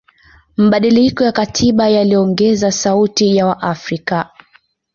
mabadiliko 0.57 1.23
ya 1.23 1.31
katiba 1.31 1.89
yaliongeza 1.89 2.71
sauti 2.71 3.35
ya 3.35 3.45
waafrika 3.45 4.29